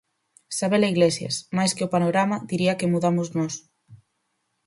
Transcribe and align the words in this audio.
Sabela 0.59 0.87
Iglesias: 0.93 1.35
Máis 1.57 1.71
que 1.75 1.85
o 1.87 1.91
panorama 1.95 2.37
diría 2.51 2.77
que 2.79 2.91
mudamos 2.93 3.27
nós. 3.37 3.53